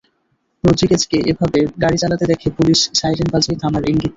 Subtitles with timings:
[0.63, 4.09] রদ্রিগেজকে এভাবে গাড়ি চালাতে দেখে পুলিশ সাইরেন বাজিয়ে থামার ইঙ্গিত দেয়।